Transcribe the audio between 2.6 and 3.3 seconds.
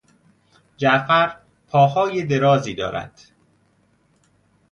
دارد.